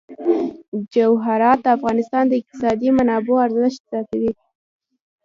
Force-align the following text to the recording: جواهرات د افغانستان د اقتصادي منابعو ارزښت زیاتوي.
جواهرات 0.93 1.59
د 1.63 1.67
افغانستان 1.77 2.23
د 2.27 2.33
اقتصادي 2.39 2.89
منابعو 2.97 3.43
ارزښت 3.45 3.81
زیاتوي. 3.91 4.31